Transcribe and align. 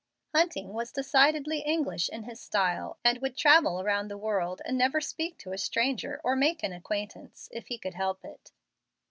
Hunting 0.33 0.73
was 0.73 0.91
decidedly 0.91 1.59
English 1.59 2.09
in 2.09 2.23
his 2.23 2.39
style, 2.41 2.97
and 3.05 3.19
would 3.19 3.37
travel 3.37 3.79
around 3.79 4.07
the 4.07 4.17
world 4.17 4.59
and 4.65 4.75
never 4.75 4.99
speak 4.99 5.37
to 5.37 5.53
a 5.53 5.59
stranger, 5.59 6.19
or 6.23 6.35
make 6.35 6.63
an 6.63 6.73
acquaintance, 6.73 7.49
if 7.51 7.67
he 7.67 7.77
could 7.77 7.93
help 7.93 8.25
it. 8.25 8.51